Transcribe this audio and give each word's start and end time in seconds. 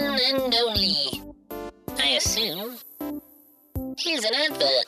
one 0.00 0.18
and 0.20 0.54
only. 0.54 1.22
I 1.98 2.08
assume. 2.10 2.78
Here's 3.98 4.24
an 4.24 4.34
advert. 4.34 4.86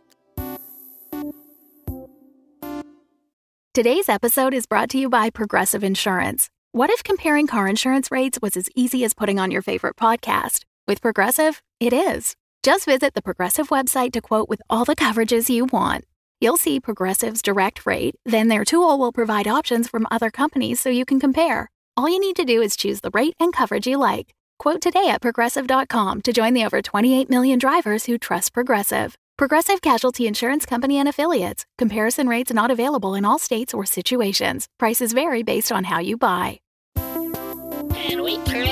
Today's 3.74 4.08
episode 4.08 4.54
is 4.54 4.66
brought 4.66 4.90
to 4.90 4.98
you 4.98 5.08
by 5.08 5.30
Progressive 5.30 5.84
Insurance. 5.84 6.50
What 6.72 6.90
if 6.90 7.02
comparing 7.02 7.46
car 7.46 7.68
insurance 7.68 8.10
rates 8.10 8.38
was 8.42 8.56
as 8.56 8.68
easy 8.74 9.04
as 9.04 9.14
putting 9.14 9.38
on 9.38 9.50
your 9.50 9.62
favorite 9.62 9.96
podcast? 9.96 10.64
With 10.86 11.00
Progressive, 11.00 11.62
it 11.80 11.92
is. 11.92 12.34
Just 12.62 12.84
visit 12.84 13.14
the 13.14 13.22
Progressive 13.22 13.68
website 13.68 14.12
to 14.12 14.20
quote 14.20 14.48
with 14.48 14.60
all 14.68 14.84
the 14.84 14.96
coverages 14.96 15.48
you 15.48 15.66
want. 15.66 16.04
You'll 16.40 16.56
see 16.56 16.80
Progressive's 16.80 17.42
direct 17.42 17.86
rate, 17.86 18.16
then 18.26 18.48
their 18.48 18.64
tool 18.64 18.98
will 18.98 19.12
provide 19.12 19.48
options 19.48 19.88
from 19.88 20.06
other 20.10 20.30
companies 20.30 20.80
so 20.80 20.88
you 20.90 21.04
can 21.04 21.20
compare. 21.20 21.70
All 21.96 22.08
you 22.08 22.20
need 22.20 22.36
to 22.36 22.44
do 22.44 22.60
is 22.60 22.76
choose 22.76 23.00
the 23.00 23.10
rate 23.12 23.34
and 23.40 23.52
coverage 23.52 23.86
you 23.86 23.96
like. 23.96 24.34
Quote 24.58 24.82
today 24.82 25.08
at 25.08 25.22
progressive.com 25.22 26.20
to 26.22 26.32
join 26.32 26.52
the 26.52 26.64
over 26.64 26.82
28 26.82 27.30
million 27.30 27.58
drivers 27.58 28.06
who 28.06 28.18
trust 28.18 28.52
Progressive. 28.52 29.16
Progressive 29.36 29.80
Casualty 29.80 30.26
Insurance 30.26 30.66
Company 30.66 30.98
and 30.98 31.08
Affiliates. 31.08 31.64
Comparison 31.78 32.26
rates 32.28 32.52
not 32.52 32.72
available 32.72 33.14
in 33.14 33.24
all 33.24 33.38
states 33.38 33.72
or 33.72 33.86
situations. 33.86 34.66
Prices 34.78 35.12
vary 35.12 35.44
based 35.44 35.70
on 35.70 35.84
how 35.84 36.00
you 36.00 36.16
buy. 36.16 36.60
And 36.96 38.20
we 38.22 38.38
credit. 38.38 38.68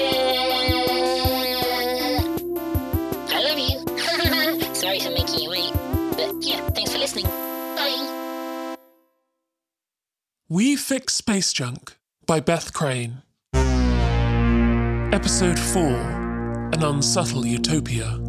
I 3.31 3.43
love 3.45 3.59
you. 3.59 4.75
Sorry 4.75 4.99
for 4.99 5.11
making 5.11 5.39
you 5.39 5.51
wait. 5.51 5.73
But 6.17 6.35
yeah, 6.41 6.69
thanks 6.71 6.93
for 6.93 6.99
listening. 6.99 7.27
Bye. 7.27 8.77
We 10.49 10.75
Fix 10.75 11.15
Space 11.15 11.53
Junk 11.53 11.97
by 12.27 12.41
Beth 12.41 12.73
Crane. 12.73 13.23
Episode 15.13 15.59
4 15.59 16.71
An 16.73 16.83
Unsubtle 16.83 17.47
Utopia. 17.47 18.26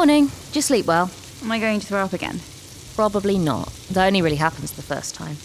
Morning. 0.00 0.30
Did 0.46 0.56
you 0.56 0.62
sleep 0.62 0.86
well? 0.86 1.10
Am 1.42 1.52
I 1.52 1.58
going 1.60 1.78
to 1.78 1.86
throw 1.86 2.02
up 2.02 2.14
again? 2.14 2.40
Probably 2.96 3.36
not. 3.36 3.68
That 3.90 4.06
only 4.06 4.22
really 4.22 4.36
happens 4.36 4.72
the 4.72 4.80
first 4.80 5.14
time. 5.14 5.36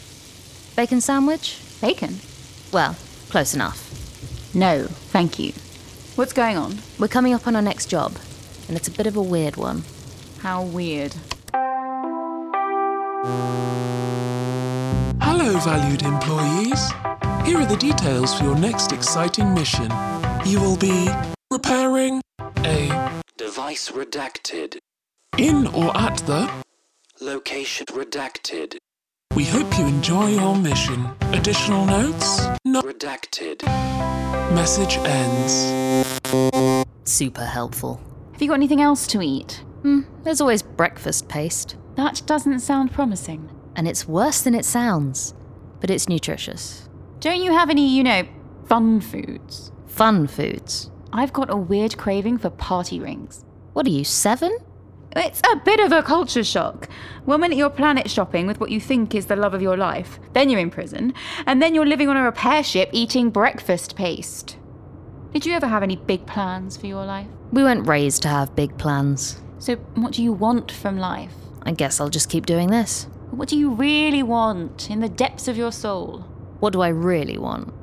Bacon 0.77 1.01
sandwich? 1.01 1.59
Bacon? 1.81 2.19
Well, 2.71 2.95
close 3.27 3.53
enough. 3.53 3.77
No, 4.55 4.85
thank 5.11 5.39
you. 5.39 5.51
What's 6.15 6.31
going 6.31 6.55
on? 6.55 6.77
We're 6.97 7.09
coming 7.09 7.33
up 7.33 7.47
on 7.47 7.57
our 7.57 7.61
next 7.61 7.87
job, 7.87 8.13
and 8.69 8.77
it's 8.77 8.87
a 8.87 8.91
bit 8.91 9.07
of 9.07 9.17
a 9.17 9.21
weird 9.21 9.57
one. 9.57 9.83
How 10.39 10.63
weird. 10.63 11.13
Hello, 15.21 15.59
valued 15.59 16.03
employees. 16.03 16.91
Here 17.45 17.59
are 17.59 17.65
the 17.65 17.77
details 17.77 18.33
for 18.33 18.45
your 18.45 18.57
next 18.57 18.93
exciting 18.93 19.53
mission. 19.53 19.91
You 20.45 20.61
will 20.61 20.77
be 20.77 21.09
repairing 21.51 22.21
a 22.63 23.21
Device 23.37 23.91
redacted. 23.91 24.77
in 25.37 25.67
or 25.67 25.95
at 25.97 26.17
the. 26.19 26.49
Location 27.19 27.85
redacted. 27.87 28.77
We 29.35 29.43
hope 29.43 29.77
you 29.77 29.85
enjoy 29.87 30.29
your 30.29 30.55
mission. 30.55 31.05
Additional 31.33 31.85
notes? 31.85 32.47
No. 32.63 32.81
Redacted. 32.81 33.61
Message 34.55 34.97
ends. 34.99 35.53
Super 37.03 37.43
helpful. 37.43 37.99
Have 38.31 38.41
you 38.41 38.47
got 38.47 38.53
anything 38.53 38.81
else 38.81 39.05
to 39.07 39.21
eat? 39.21 39.65
Hmm, 39.81 40.01
there's 40.23 40.39
always 40.39 40.61
breakfast 40.63 41.27
paste. 41.27 41.75
That 41.95 42.21
doesn't 42.25 42.61
sound 42.61 42.93
promising. 42.93 43.49
And 43.75 43.85
it's 43.85 44.07
worse 44.07 44.41
than 44.41 44.55
it 44.55 44.63
sounds, 44.63 45.33
but 45.81 45.89
it's 45.89 46.07
nutritious. 46.07 46.87
Don't 47.19 47.41
you 47.41 47.51
have 47.51 47.69
any, 47.69 47.85
you 47.85 48.03
know, 48.03 48.23
fun 48.67 49.01
foods? 49.01 49.73
Fun 49.87 50.27
foods. 50.27 50.89
I've 51.17 51.31
got 51.31 51.49
a 51.49 51.55
weird 51.55 51.97
craving 51.97 52.39
for 52.39 52.49
party 52.49 52.99
rings. 52.99 53.45
What 53.71 53.87
are 53.87 53.91
you, 53.91 54.03
seven? 54.03 54.57
It's 55.15 55.41
a 55.49 55.55
bit 55.55 55.79
of 55.79 55.93
a 55.93 56.03
culture 56.03 56.43
shock. 56.43 56.89
One 57.23 57.39
minute 57.39 57.57
you're 57.57 57.69
planet 57.69 58.09
shopping 58.11 58.47
with 58.47 58.59
what 58.59 58.69
you 58.69 58.81
think 58.81 59.15
is 59.15 59.27
the 59.27 59.37
love 59.37 59.53
of 59.53 59.61
your 59.61 59.77
life, 59.77 60.19
then 60.33 60.49
you're 60.49 60.59
in 60.59 60.69
prison, 60.69 61.13
and 61.45 61.61
then 61.61 61.73
you're 61.73 61.85
living 61.85 62.09
on 62.09 62.17
a 62.17 62.23
repair 62.23 62.65
ship 62.65 62.89
eating 62.91 63.29
breakfast 63.29 63.95
paste. 63.95 64.57
Did 65.31 65.45
you 65.45 65.53
ever 65.53 65.67
have 65.67 65.83
any 65.83 65.95
big 65.95 66.25
plans 66.25 66.75
for 66.75 66.87
your 66.87 67.05
life? 67.05 67.27
We 67.53 67.63
weren't 67.63 67.87
raised 67.87 68.23
to 68.23 68.27
have 68.27 68.53
big 68.53 68.77
plans. 68.77 69.39
So, 69.59 69.77
what 69.93 70.11
do 70.11 70.21
you 70.21 70.33
want 70.33 70.69
from 70.69 70.97
life? 70.97 71.33
I 71.63 71.71
guess 71.71 72.01
I'll 72.01 72.09
just 72.09 72.29
keep 72.29 72.45
doing 72.45 72.71
this. 72.71 73.05
What 73.31 73.47
do 73.47 73.57
you 73.57 73.69
really 73.73 74.21
want 74.21 74.89
in 74.89 74.99
the 74.99 75.07
depths 75.07 75.47
of 75.47 75.55
your 75.55 75.71
soul? 75.71 76.25
What 76.59 76.73
do 76.73 76.81
I 76.81 76.89
really 76.89 77.37
want? 77.37 77.73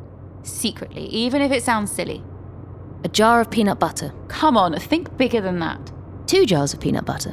Secretly, 0.43 1.07
even 1.07 1.41
if 1.41 1.51
it 1.51 1.63
sounds 1.63 1.91
silly. 1.91 2.23
A 3.05 3.09
jar 3.09 3.41
of 3.41 3.51
peanut 3.51 3.81
butter. 3.81 4.13
Come 4.29 4.57
on, 4.57 4.79
think 4.79 5.17
bigger 5.17 5.41
than 5.41 5.59
that. 5.59 5.93
Two 6.27 6.47
jars 6.47 6.73
of 6.73 6.81
peanut 6.81 7.05
butter. 7.05 7.33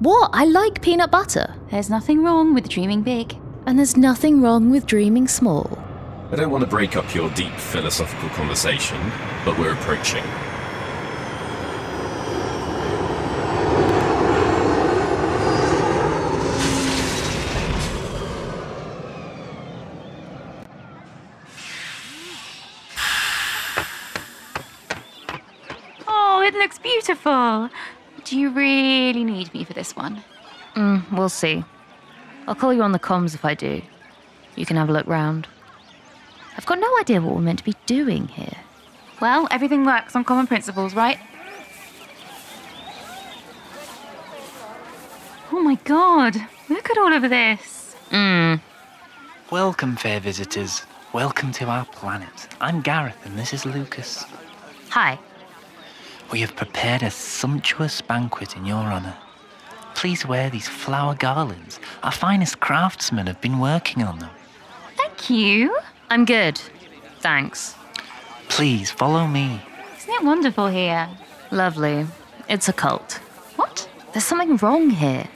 What? 0.00 0.30
I 0.34 0.44
like 0.44 0.82
peanut 0.82 1.10
butter. 1.10 1.54
There's 1.70 1.88
nothing 1.88 2.22
wrong 2.22 2.52
with 2.52 2.68
dreaming 2.68 3.02
big. 3.02 3.38
And 3.66 3.78
there's 3.78 3.96
nothing 3.96 4.42
wrong 4.42 4.70
with 4.70 4.84
dreaming 4.84 5.26
small. 5.26 5.78
I 6.30 6.36
don't 6.36 6.50
want 6.50 6.64
to 6.64 6.68
break 6.68 6.96
up 6.96 7.14
your 7.14 7.30
deep 7.30 7.54
philosophical 7.54 8.28
conversation, 8.30 9.00
but 9.44 9.58
we're 9.58 9.72
approaching. 9.72 10.24
Oh, 26.06 26.42
it 26.46 26.54
looks 26.54 26.73
beautiful. 26.84 27.70
Do 28.24 28.38
you 28.38 28.50
really 28.50 29.24
need 29.24 29.52
me 29.54 29.64
for 29.64 29.72
this 29.72 29.96
one? 29.96 30.22
Mm, 30.76 31.10
we'll 31.12 31.30
see. 31.30 31.64
I'll 32.46 32.54
call 32.54 32.72
you 32.74 32.82
on 32.82 32.92
the 32.92 32.98
comms 32.98 33.34
if 33.34 33.44
I 33.44 33.54
do. 33.54 33.80
You 34.54 34.66
can 34.66 34.76
have 34.76 34.90
a 34.90 34.92
look 34.92 35.06
round. 35.06 35.48
I've 36.56 36.66
got 36.66 36.78
no 36.78 36.98
idea 37.00 37.20
what 37.20 37.34
we're 37.34 37.40
meant 37.40 37.58
to 37.60 37.64
be 37.64 37.74
doing 37.86 38.28
here. 38.28 38.58
Well, 39.20 39.48
everything 39.50 39.84
works 39.86 40.14
on 40.14 40.24
common 40.24 40.46
principles, 40.46 40.94
right? 40.94 41.18
Oh 45.50 45.60
my 45.60 45.76
god, 45.84 46.36
look 46.68 46.90
at 46.90 46.98
all 46.98 47.12
of 47.12 47.22
this. 47.22 47.96
Mm. 48.10 48.60
Welcome, 49.50 49.96
fair 49.96 50.20
visitors. 50.20 50.82
Welcome 51.14 51.50
to 51.52 51.66
our 51.66 51.86
planet. 51.86 52.48
I'm 52.60 52.82
Gareth, 52.82 53.24
and 53.24 53.38
this 53.38 53.54
is 53.54 53.64
Lucas. 53.64 54.24
Hi. 54.90 55.18
We 56.32 56.40
have 56.40 56.56
prepared 56.56 57.02
a 57.02 57.10
sumptuous 57.10 58.00
banquet 58.00 58.56
in 58.56 58.64
your 58.64 58.78
honour. 58.78 59.16
Please 59.94 60.26
wear 60.26 60.50
these 60.50 60.68
flower 60.68 61.14
garlands. 61.14 61.78
Our 62.02 62.12
finest 62.12 62.60
craftsmen 62.60 63.26
have 63.26 63.40
been 63.40 63.58
working 63.60 64.02
on 64.02 64.18
them. 64.18 64.30
Thank 64.96 65.30
you. 65.30 65.78
I'm 66.10 66.24
good. 66.24 66.60
Thanks. 67.20 67.74
Please 68.48 68.90
follow 68.90 69.26
me. 69.26 69.60
Isn't 69.96 70.14
it 70.14 70.24
wonderful 70.24 70.66
here? 70.66 71.08
Lovely. 71.50 72.06
It's 72.48 72.68
a 72.68 72.72
cult. 72.72 73.14
What? 73.56 73.88
There's 74.12 74.24
something 74.24 74.56
wrong 74.56 74.90
here. 74.90 75.26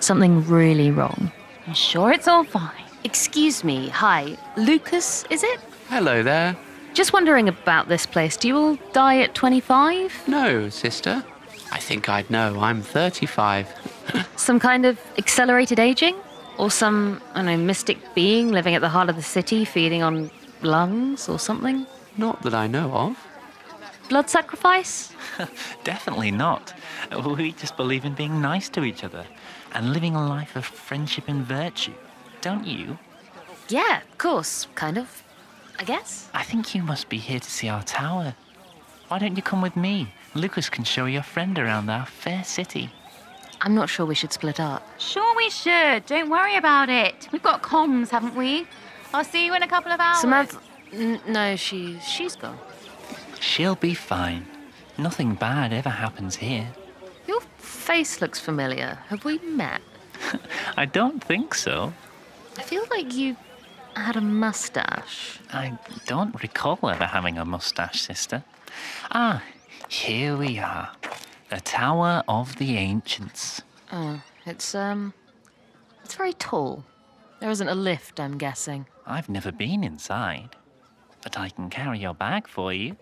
Something 0.00 0.44
really 0.46 0.90
wrong. 0.90 1.32
I'm 1.66 1.74
sure 1.74 2.12
it's 2.12 2.28
all 2.28 2.44
fine. 2.44 2.84
Excuse 3.04 3.64
me. 3.64 3.88
Hi. 3.88 4.36
Lucas, 4.56 5.24
is 5.30 5.42
it? 5.42 5.60
Hello 5.88 6.22
there. 6.22 6.56
Just 6.98 7.12
wondering 7.12 7.48
about 7.48 7.86
this 7.86 8.06
place. 8.06 8.36
Do 8.36 8.48
you 8.48 8.56
all 8.56 8.74
die 8.92 9.20
at 9.20 9.32
25? 9.32 10.26
No, 10.26 10.68
sister. 10.68 11.24
I 11.70 11.78
think 11.78 12.08
I'd 12.08 12.28
know. 12.28 12.58
I'm 12.58 12.82
35. 12.82 13.72
Some 14.34 14.58
kind 14.58 14.84
of 14.84 14.98
accelerated 15.16 15.78
aging? 15.78 16.16
Or 16.58 16.72
some, 16.72 17.22
I 17.34 17.36
don't 17.36 17.46
know, 17.46 17.56
mystic 17.56 17.98
being 18.16 18.50
living 18.50 18.74
at 18.74 18.80
the 18.80 18.88
heart 18.88 19.08
of 19.08 19.14
the 19.14 19.22
city, 19.22 19.64
feeding 19.64 20.02
on 20.02 20.28
lungs 20.62 21.28
or 21.28 21.38
something? 21.38 21.86
Not 22.16 22.42
that 22.42 22.52
I 22.52 22.66
know 22.66 22.90
of. 22.90 23.16
Blood 24.08 24.28
sacrifice? 24.28 25.12
Definitely 25.84 26.32
not. 26.32 26.74
We 27.24 27.52
just 27.52 27.76
believe 27.76 28.06
in 28.06 28.14
being 28.14 28.40
nice 28.40 28.68
to 28.70 28.82
each 28.82 29.04
other 29.04 29.24
and 29.72 29.92
living 29.92 30.16
a 30.16 30.28
life 30.28 30.56
of 30.56 30.64
friendship 30.64 31.28
and 31.28 31.46
virtue. 31.46 31.94
Don't 32.40 32.66
you? 32.66 32.98
Yeah, 33.68 33.98
of 33.98 34.18
course, 34.18 34.66
kind 34.74 34.98
of. 34.98 35.22
I 35.78 35.84
guess. 35.84 36.28
I 36.34 36.42
think 36.42 36.74
you 36.74 36.82
must 36.82 37.08
be 37.08 37.18
here 37.18 37.40
to 37.40 37.50
see 37.50 37.68
our 37.68 37.82
tower. 37.82 38.34
Why 39.08 39.18
don't 39.18 39.36
you 39.36 39.42
come 39.42 39.62
with 39.62 39.76
me? 39.76 40.12
Lucas 40.34 40.68
can 40.68 40.84
show 40.84 41.06
your 41.06 41.22
friend 41.22 41.58
around 41.58 41.88
our 41.88 42.06
fair 42.06 42.44
city. 42.44 42.90
I'm 43.60 43.74
not 43.74 43.88
sure 43.88 44.06
we 44.06 44.14
should 44.14 44.32
split 44.32 44.60
up. 44.60 44.82
Sure, 45.00 45.36
we 45.36 45.50
should. 45.50 46.06
Don't 46.06 46.30
worry 46.30 46.56
about 46.56 46.88
it. 46.88 47.28
We've 47.32 47.42
got 47.42 47.62
comms, 47.62 48.10
haven't 48.10 48.34
we? 48.36 48.66
I'll 49.12 49.24
see 49.24 49.46
you 49.46 49.54
in 49.54 49.62
a 49.62 49.68
couple 49.68 49.90
of 49.90 49.98
hours. 50.00 50.18
Samantha. 50.20 50.60
N- 50.92 51.20
no, 51.26 51.56
she's 51.56 52.06
she's 52.06 52.36
gone. 52.36 52.58
She'll 53.40 53.74
be 53.74 53.94
fine. 53.94 54.46
Nothing 54.96 55.34
bad 55.34 55.72
ever 55.72 55.90
happens 55.90 56.36
here. 56.36 56.68
Your 57.26 57.40
face 57.58 58.20
looks 58.20 58.38
familiar. 58.40 58.98
Have 59.08 59.24
we 59.24 59.38
met? 59.38 59.80
I 60.76 60.84
don't 60.86 61.22
think 61.22 61.54
so. 61.54 61.92
I 62.56 62.62
feel 62.62 62.84
like 62.90 63.14
you 63.14 63.36
had 63.98 64.16
a 64.16 64.20
mustache. 64.20 65.38
I 65.52 65.78
don't 66.06 66.40
recall 66.42 66.78
ever 66.88 67.04
having 67.06 67.38
a 67.38 67.44
mustache, 67.44 68.00
sister. 68.00 68.44
Ah, 69.10 69.42
here 69.88 70.36
we 70.36 70.58
are. 70.58 70.90
The 71.50 71.60
Tower 71.60 72.22
of 72.28 72.56
the 72.56 72.76
Ancients. 72.76 73.62
Oh, 73.92 74.20
it's 74.46 74.74
um, 74.74 75.14
it's 76.04 76.14
very 76.14 76.32
tall. 76.34 76.84
There 77.40 77.50
isn't 77.50 77.68
a 77.68 77.74
lift, 77.74 78.20
I'm 78.20 78.36
guessing. 78.36 78.86
I've 79.06 79.28
never 79.28 79.52
been 79.52 79.84
inside, 79.84 80.56
but 81.22 81.38
I 81.38 81.48
can 81.48 81.70
carry 81.70 81.98
your 82.00 82.14
bag 82.14 82.48
for 82.48 82.72
you. 82.72 82.96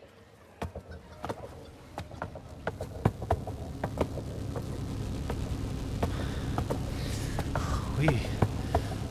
We 7.98 8.20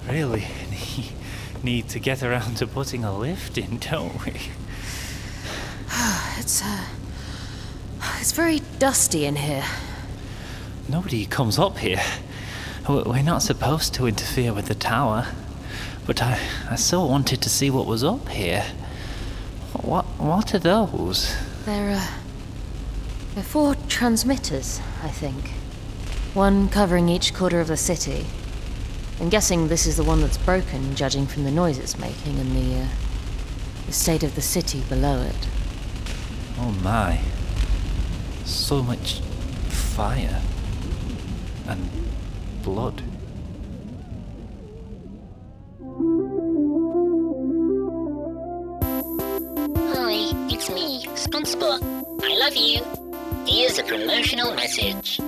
really 0.08 0.46
need, 1.66 1.90
to 1.90 2.00
get 2.00 2.22
around 2.22 2.58
to 2.58 2.68
putting 2.68 3.04
a 3.04 3.18
lift 3.18 3.58
in, 3.58 3.80
don't 3.80 4.24
we? 4.26 4.34
It's 6.38 6.62
uh, 6.64 6.86
it's 8.20 8.32
very 8.34 8.62
dusty 8.78 9.26
in 9.26 9.38
here. 9.38 9.64
Nobody 10.88 11.26
comes 11.26 11.58
up 11.58 11.80
here. 11.80 12.04
We're 12.88 13.24
not 13.24 13.42
supposed 13.42 13.96
to 13.96 14.06
interfere 14.06 14.54
with 14.54 14.68
the 14.68 14.76
tower, 14.76 15.28
but 16.06 16.22
I, 16.22 16.40
I 16.70 16.76
so 16.76 17.04
wanted 17.06 17.42
to 17.42 17.50
see 17.50 17.72
what 17.72 17.88
was 17.88 18.04
up 18.04 18.30
here. 18.30 18.64
What 19.82 20.06
what 20.20 20.54
are 20.54 20.60
those? 20.60 21.36
They're 21.66 21.92
uh, 21.92 22.08
they're 23.34 23.44
four 23.44 23.76
transmitters, 23.88 24.80
I 25.02 25.10
think. 25.10 25.50
One 26.36 26.70
covering 26.70 27.10
each 27.10 27.34
quarter 27.34 27.60
of 27.60 27.68
the 27.68 27.78
city. 27.78 28.28
I'm 29.22 29.30
guessing 29.30 29.70
this 29.70 29.88
is 29.88 29.96
the 29.96 30.04
one 30.04 30.20
that's 30.22 30.38
broken, 30.38 30.94
judging 30.94 31.26
from 31.26 31.46
the 31.46 31.52
noise 31.52 31.78
it's 31.78 31.98
making 31.98 32.38
and 32.38 32.52
the 32.56 32.82
uh, 32.82 32.88
the 33.86 33.94
state 33.94 34.24
of 34.24 34.36
the 34.36 34.42
city 34.42 34.82
below 34.90 35.22
it. 35.22 35.48
Oh 36.60 36.72
my. 36.84 37.22
So 38.44 38.84
much 38.84 39.22
fire. 39.70 40.42
And 41.68 41.90
blood. 42.62 43.02
Hi, 49.96 50.32
it's 50.54 50.70
me, 50.70 51.06
Spongespot. 51.16 51.82
I 52.22 52.38
love 52.38 52.56
you. 52.56 52.84
Here's 53.48 53.80
a 53.80 53.84
promotional 53.84 54.54
message. 54.56 55.22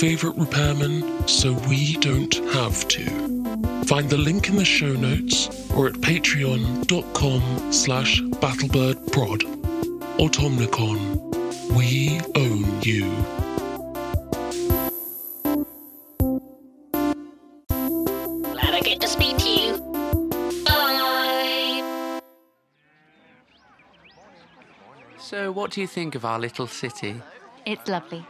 Favorite 0.00 0.34
repairman 0.38 1.28
so 1.28 1.52
we 1.68 1.92
don't 1.98 2.34
have 2.54 2.88
to. 2.88 3.04
Find 3.84 4.08
the 4.08 4.16
link 4.16 4.48
in 4.48 4.56
the 4.56 4.64
show 4.64 4.94
notes 4.94 5.48
or 5.72 5.88
at 5.88 5.92
patreon.com 5.92 7.70
slash 7.70 8.22
battlebirdprod. 8.22 9.42
Automnicon. 10.16 10.98
We 11.76 12.18
own 12.34 12.80
you. 12.80 13.04
Glad 18.54 18.74
I 18.74 18.80
get 18.80 19.02
to 19.02 19.06
speak 19.06 19.36
to 19.36 19.50
you. 19.50 19.76
Bye. 20.64 22.20
So, 25.18 25.52
what 25.52 25.72
do 25.72 25.82
you 25.82 25.86
think 25.86 26.14
of 26.14 26.24
our 26.24 26.38
little 26.38 26.66
city? 26.66 27.20
It's 27.66 27.86
lovely. 27.86 28.24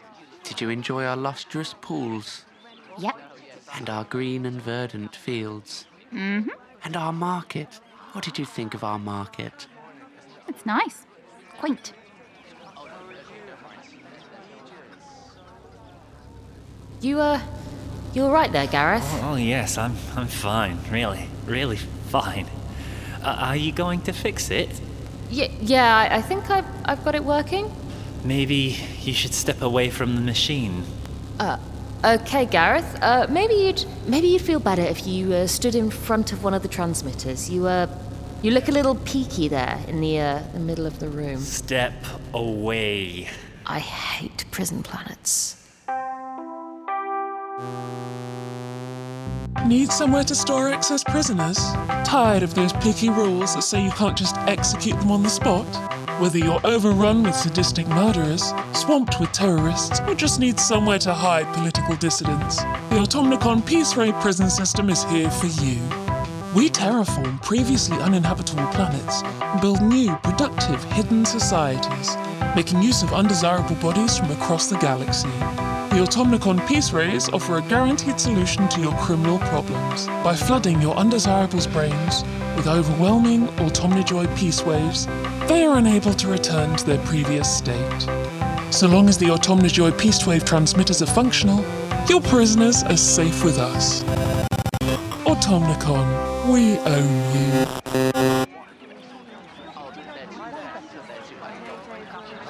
Did 0.51 0.61
you 0.61 0.69
enjoy 0.69 1.05
our 1.05 1.17
lustrous 1.17 1.77
pools 1.81 2.45
Yep. 2.99 3.15
and 3.77 3.89
our 3.89 4.03
green 4.03 4.45
and 4.45 4.61
verdant 4.61 5.15
fields? 5.15 5.87
Mm-hmm. 6.13 6.49
And 6.83 6.97
our 6.97 7.13
market? 7.13 7.79
What 8.15 8.25
did 8.25 8.37
you 8.37 8.45
think 8.45 8.75
of 8.75 8.83
our 8.83 8.99
market? 8.99 9.69
It's 10.49 10.67
nice. 10.67 11.07
Quaint. 11.61 11.93
You 17.01 17.21
uh, 17.21 17.41
you 18.13 18.25
all 18.25 18.33
right 18.33 18.51
there, 18.51 18.67
Gareth? 18.67 19.09
Oh, 19.23 19.37
yes, 19.37 19.79
I'm, 19.79 19.95
I'm 20.17 20.27
fine. 20.27 20.79
Really, 20.91 21.29
really 21.47 21.77
fine. 21.77 22.49
Uh, 23.23 23.37
are 23.39 23.57
you 23.57 23.71
going 23.71 24.03
to 24.03 24.13
fix 24.13 24.51
it? 24.51 24.81
Yeah, 25.31 25.47
yeah. 25.61 25.97
I, 25.97 26.17
I 26.17 26.23
think 26.23 26.51
I've 26.51 26.67
I've 26.87 27.05
got 27.05 27.15
it 27.15 27.23
working. 27.25 27.71
Maybe 28.25 28.77
you 29.01 29.13
should 29.13 29.35
step 29.35 29.63
away 29.63 29.91
from 29.91 30.15
the 30.15 30.21
machine. 30.21 30.85
Uh, 31.39 31.59
okay, 32.05 32.45
Gareth. 32.45 32.99
Uh, 33.01 33.27
maybe 33.31 33.55
you'd 33.55 33.85
maybe 34.07 34.29
you'd 34.29 34.43
feel 34.43 34.61
better 34.61 34.83
if 34.83 35.07
you 35.07 35.33
uh, 35.33 35.47
stood 35.47 35.75
in 35.75 35.91
front 35.91 36.33
of 36.33 36.45
one 36.45 36.53
of 36.53 36.63
the 36.63 36.69
transmitters. 36.69 37.49
You 37.49 37.67
uh, 37.67 37.87
you 38.43 38.51
look 38.51 38.69
a 38.69 38.73
little 38.73 38.95
peaky 38.95 39.49
there 39.49 39.79
in 39.89 40.01
the 40.01 40.21
uh, 40.21 40.43
the 40.53 40.61
middle 40.61 40.87
of 40.87 40.99
the 40.99 41.09
room. 41.09 41.39
Step 41.39 41.95
away. 42.35 43.29
I 43.67 43.79
hate 43.79 44.45
prison 44.51 44.83
planets. 44.83 45.57
Need 49.67 49.93
somewhere 49.93 50.25
to 50.25 50.35
store 50.35 50.71
excess 50.71 51.05
prisoners? 51.05 51.59
Tired 52.05 52.43
of 52.43 52.55
those 52.55 52.73
picky 52.75 53.11
rules 53.11 53.55
that 53.55 53.63
say 53.63 53.85
you 53.85 53.91
can't 53.93 54.17
just 54.17 54.37
execute 54.39 54.99
them 54.99 55.11
on 55.11 55.23
the 55.23 55.29
spot? 55.29 55.67
Whether 56.21 56.37
you're 56.37 56.61
overrun 56.65 57.23
with 57.23 57.35
sadistic 57.35 57.89
murderers, 57.89 58.53
swamped 58.75 59.19
with 59.19 59.33
terrorists, 59.33 60.01
or 60.01 60.15
just 60.15 60.39
need 60.39 60.61
somewhere 60.61 60.99
to 60.99 61.15
hide 61.15 61.47
political 61.55 61.97
dissidents, 61.97 62.57
the 62.91 62.99
Automnicon 63.01 63.65
Peace 63.65 63.97
Ray 63.97 64.13
prison 64.21 64.51
system 64.51 64.91
is 64.91 65.03
here 65.05 65.31
for 65.31 65.47
you. 65.47 65.79
We 66.55 66.69
terraform 66.69 67.43
previously 67.43 67.97
uninhabitable 67.97 68.67
planets 68.67 69.23
and 69.23 69.61
build 69.63 69.81
new, 69.81 70.15
productive, 70.17 70.85
hidden 70.93 71.25
societies, 71.25 72.15
making 72.55 72.83
use 72.83 73.03
of 73.03 73.15
undesirable 73.15 73.77
bodies 73.77 74.19
from 74.19 74.31
across 74.31 74.67
the 74.67 74.77
galaxy. 74.77 75.31
The 75.91 75.97
Automnicon 75.97 76.65
Peace 76.69 76.93
Rays 76.93 77.29
offer 77.31 77.59
a 77.59 77.63
guaranteed 77.63 78.21
solution 78.21 78.69
to 78.69 78.81
your 78.81 78.93
criminal 78.99 79.41
problems 79.41 80.07
by 80.23 80.37
flooding 80.37 80.81
your 80.81 80.95
undesirables' 80.95 81.67
brains 81.67 82.23
with 82.55 82.69
overwhelming 82.69 83.49
Automnijoy 83.59 84.39
peace 84.39 84.65
waves. 84.65 85.07
They 85.49 85.65
are 85.65 85.79
unable 85.79 86.15
to 86.15 86.29
return 86.29 86.77
to 86.77 86.87
their 86.87 87.05
previous 87.05 87.53
state. 87.53 88.01
So 88.71 88.87
long 88.87 89.09
as 89.09 89.19
the 89.19 89.27
Automnijoy 89.27 89.99
peace 89.99 90.25
wave 90.25 90.45
transmitters 90.45 91.03
are 91.03 91.07
functional, 91.07 91.65
your 92.09 92.21
prisoners 92.21 92.85
are 92.85 92.97
safe 92.97 93.43
with 93.43 93.59
us. 93.59 94.05
Automnicon, 95.25 96.53
we 96.53 96.79
own 96.79 97.35
you. 97.35 97.67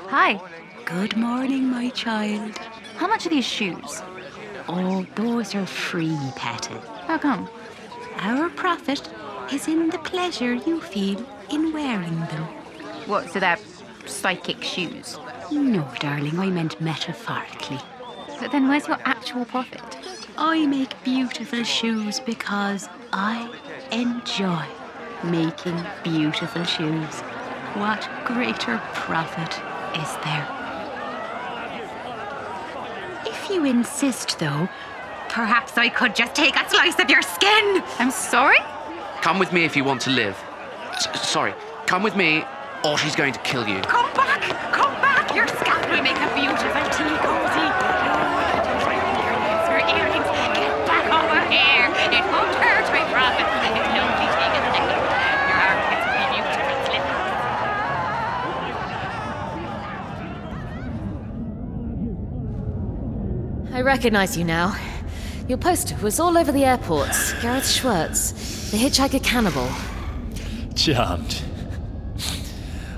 Hi. 0.09 0.38
Good 0.90 1.16
morning, 1.16 1.70
my 1.70 1.88
child. 1.90 2.59
How 3.00 3.07
much 3.07 3.25
are 3.25 3.30
these 3.30 3.47
shoes? 3.47 4.02
Oh, 4.69 5.07
those 5.14 5.54
are 5.54 5.64
free, 5.64 6.19
Petal. 6.37 6.78
How 7.07 7.16
come? 7.16 7.49
Our 8.19 8.50
profit 8.50 9.09
is 9.50 9.69
in 9.69 9.88
the 9.88 9.97
pleasure 10.00 10.52
you 10.52 10.83
feel 10.83 11.26
in 11.50 11.73
wearing 11.73 12.19
them. 12.21 12.42
What, 13.07 13.30
so 13.30 13.40
they're 13.40 13.57
psychic 14.04 14.62
shoes? 14.62 15.19
No, 15.50 15.90
darling, 15.99 16.38
I 16.38 16.50
meant 16.50 16.78
metaphorically. 16.78 17.78
But 18.38 18.52
then 18.52 18.69
where's 18.69 18.87
your 18.87 18.99
actual 19.07 19.47
profit? 19.47 19.80
I 20.37 20.66
make 20.66 21.02
beautiful 21.02 21.64
shoes 21.64 22.21
because 22.21 22.87
I 23.14 23.50
enjoy 23.92 24.66
making 25.25 25.83
beautiful 26.04 26.64
shoes. 26.64 27.21
What 27.80 28.07
greater 28.26 28.76
profit 28.92 29.59
is 29.99 30.16
there? 30.23 30.60
If 33.50 33.57
you 33.57 33.64
insist, 33.64 34.38
though, 34.38 34.69
perhaps 35.28 35.76
I 35.76 35.88
could 35.88 36.14
just 36.14 36.37
take 36.37 36.54
a 36.54 36.71
slice 36.71 37.00
of 37.00 37.11
your 37.11 37.21
skin. 37.21 37.83
I'm 37.99 38.12
sorry? 38.12 38.59
Come 39.23 39.40
with 39.40 39.52
me 39.52 39.64
if 39.64 39.75
you 39.75 39.83
want 39.83 40.00
to 40.02 40.11
live. 40.11 40.38
S- 40.92 41.28
sorry, 41.28 41.52
come 41.87 42.04
with 42.04 42.14
me, 42.14 42.45
or 42.85 42.97
she's 42.97 43.16
going 43.16 43.33
to 43.33 43.40
kill 43.40 43.66
you. 43.66 43.80
Come 43.80 44.07
back! 44.14 44.40
Come 44.73 44.92
back! 45.02 45.35
Your 45.35 45.49
scalp 45.49 45.83
will 45.90 46.00
make 46.00 46.14
a 46.14 46.30
beautiful 46.37 46.85
tea 46.95 47.20
I 63.80 63.82
recognize 63.82 64.37
you 64.37 64.44
now. 64.44 64.76
Your 65.49 65.56
poster 65.56 65.96
was 66.02 66.20
all 66.20 66.37
over 66.37 66.52
the 66.52 66.66
airports. 66.66 67.32
Gareth 67.40 67.66
Schwartz, 67.66 68.70
the 68.70 68.76
hitchhiker 68.76 69.25
cannibal. 69.25 69.66
Charmed. 70.75 71.40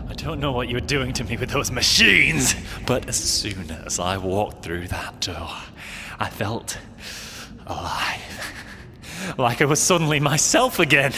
I 0.08 0.14
don't 0.14 0.40
know 0.40 0.50
what 0.50 0.66
you 0.66 0.74
were 0.74 0.80
doing 0.80 1.12
to 1.12 1.22
me 1.22 1.36
with 1.36 1.50
those 1.50 1.70
machines, 1.70 2.56
but 2.84 3.08
as 3.08 3.14
soon 3.14 3.70
as 3.86 4.00
I 4.00 4.16
walked 4.16 4.64
through 4.64 4.88
that 4.88 5.20
door, 5.20 5.50
I 6.18 6.28
felt 6.28 6.76
alive. 7.64 9.34
Like 9.38 9.62
I 9.62 9.66
was 9.66 9.78
suddenly 9.78 10.18
myself 10.18 10.80
again. 10.80 11.12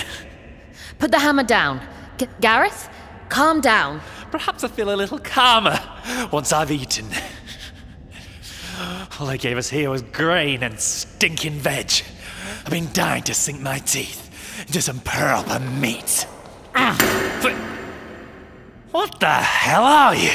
Put 0.99 1.11
the 1.11 1.19
hammer 1.19 1.43
down. 1.43 1.81
G- 2.19 2.29
Gareth, 2.39 2.91
calm 3.31 3.63
down. 3.63 4.03
Perhaps 4.31 4.63
I 4.63 4.69
feel 4.69 4.93
a 4.93 4.95
little 4.95 5.21
calmer 5.21 5.81
once 6.31 6.53
I've 6.53 6.71
eaten. 6.71 7.07
All 9.21 9.27
they 9.27 9.39
gave 9.39 9.57
us 9.57 9.71
here 9.71 9.91
was 9.91 10.03
grain 10.03 10.63
and 10.63 10.79
stinking 10.81 11.55
veg. 11.55 11.91
I've 12.65 12.71
been 12.71 12.93
dying 12.93 13.23
to 13.25 13.35
sink 13.35 13.61
my 13.61 13.79
teeth 13.79 14.31
into 14.67 14.83
some 14.83 15.01
proper 15.01 15.61
meat. 15.61 16.27
Ah, 16.75 16.97
but 17.43 17.53
what 18.91 19.21
the 19.21 19.27
hell 19.27 19.85
are 19.85 20.15
you? 20.15 20.33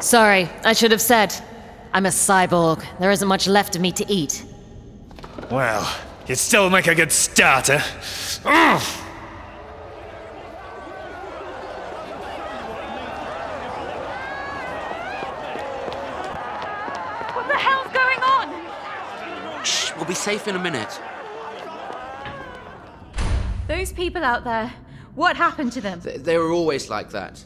Sorry, 0.00 0.48
I 0.64 0.72
should 0.72 0.90
have 0.92 1.00
said. 1.00 1.34
I'm 1.92 2.06
a 2.06 2.10
cyborg. 2.10 2.84
There 3.00 3.10
isn't 3.10 3.26
much 3.26 3.48
left 3.48 3.74
of 3.74 3.82
me 3.82 3.90
to 3.92 4.04
eat. 4.12 4.44
Well, 5.50 5.90
you'd 6.26 6.36
still 6.36 6.68
make 6.70 6.86
a 6.86 6.94
good 6.94 7.10
starter. 7.10 7.78
What 17.32 17.48
the 17.48 17.56
hell's 17.56 17.92
going 17.92 18.18
we'll 20.06 20.12
be 20.12 20.14
safe 20.14 20.46
in 20.46 20.54
a 20.54 20.58
minute. 20.60 21.00
Those 23.66 23.92
people 23.92 24.22
out 24.22 24.44
there, 24.44 24.72
what 25.16 25.36
happened 25.36 25.72
to 25.72 25.80
them? 25.80 25.98
They, 25.98 26.16
they 26.16 26.38
were 26.38 26.52
always 26.52 26.88
like 26.88 27.10
that. 27.10 27.44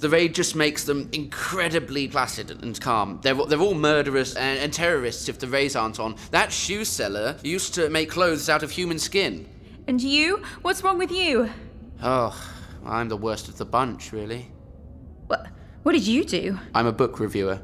The 0.00 0.10
raid 0.10 0.34
just 0.34 0.54
makes 0.54 0.84
them 0.84 1.08
incredibly 1.12 2.06
placid 2.08 2.50
and 2.50 2.78
calm. 2.78 3.20
They're, 3.22 3.34
they're 3.46 3.60
all 3.60 3.74
murderers 3.74 4.34
and, 4.34 4.58
and 4.58 4.70
terrorists 4.70 5.30
if 5.30 5.38
the 5.38 5.46
rays 5.46 5.76
aren't 5.76 5.98
on. 5.98 6.16
That 6.30 6.52
shoe 6.52 6.84
seller 6.84 7.38
used 7.42 7.72
to 7.76 7.88
make 7.88 8.10
clothes 8.10 8.50
out 8.50 8.62
of 8.62 8.70
human 8.70 8.98
skin. 8.98 9.48
And 9.86 9.98
you? 9.98 10.42
What's 10.60 10.84
wrong 10.84 10.98
with 10.98 11.10
you? 11.10 11.48
Oh, 12.02 12.38
I'm 12.84 13.08
the 13.08 13.16
worst 13.16 13.48
of 13.48 13.56
the 13.56 13.64
bunch, 13.64 14.12
really. 14.12 14.50
What, 15.28 15.46
what 15.84 15.92
did 15.92 16.06
you 16.06 16.24
do? 16.24 16.58
I'm 16.74 16.86
a 16.86 16.92
book 16.92 17.18
reviewer. 17.18 17.62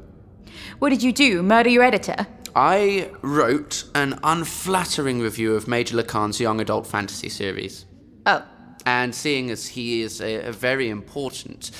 What 0.79 0.89
did 0.89 1.03
you 1.03 1.11
do? 1.11 1.43
Murder 1.43 1.69
your 1.69 1.83
editor? 1.83 2.25
I 2.55 3.11
wrote 3.21 3.85
an 3.95 4.19
unflattering 4.23 5.19
review 5.21 5.55
of 5.55 5.67
Major 5.67 5.97
Lacan's 5.97 6.39
young 6.39 6.59
adult 6.59 6.85
fantasy 6.87 7.29
series. 7.29 7.85
Oh, 8.25 8.43
And 8.85 9.13
seeing 9.15 9.49
as 9.49 9.67
he 9.67 10.01
is 10.01 10.21
a, 10.21 10.47
a 10.47 10.51
very 10.51 10.89
important 10.89 11.71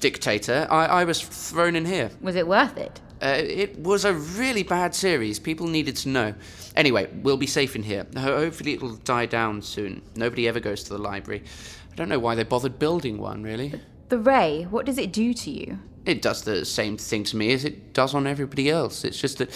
dictator, 0.00 0.66
I, 0.70 0.86
I 0.86 1.04
was 1.04 1.20
thrown 1.22 1.76
in 1.76 1.84
here. 1.84 2.10
was 2.20 2.36
it 2.36 2.46
worth 2.46 2.76
it? 2.76 3.00
Uh, 3.22 3.36
it 3.38 3.78
was 3.78 4.04
a 4.04 4.12
really 4.12 4.62
bad 4.62 4.94
series. 4.94 5.38
People 5.38 5.66
needed 5.66 5.96
to 5.96 6.08
know. 6.08 6.34
Anyway, 6.76 7.08
we'll 7.22 7.36
be 7.36 7.46
safe 7.46 7.76
in 7.76 7.82
here. 7.82 8.06
Hopefully, 8.16 8.74
it'll 8.74 8.96
die 8.96 9.26
down 9.26 9.62
soon. 9.62 10.02
Nobody 10.16 10.48
ever 10.48 10.60
goes 10.60 10.82
to 10.84 10.90
the 10.90 10.98
library. 10.98 11.42
I 11.92 11.94
don't 11.94 12.08
know 12.08 12.18
why 12.18 12.34
they 12.34 12.42
bothered 12.42 12.78
building 12.78 13.18
one, 13.18 13.42
really. 13.42 13.80
The 14.08 14.18
ray, 14.18 14.64
what 14.68 14.84
does 14.84 14.98
it 14.98 15.12
do 15.12 15.32
to 15.32 15.50
you? 15.50 15.78
It 16.04 16.20
does 16.20 16.42
the 16.42 16.66
same 16.66 16.98
thing 16.98 17.24
to 17.24 17.36
me 17.36 17.52
as 17.52 17.64
it 17.64 17.94
does 17.94 18.14
on 18.14 18.26
everybody 18.26 18.68
else. 18.68 19.04
It's 19.04 19.18
just 19.18 19.38
that 19.38 19.50